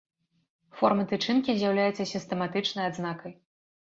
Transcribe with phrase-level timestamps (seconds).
[0.77, 3.31] Форма тычынкі з'яўляецца сістэматычнай адзнакай.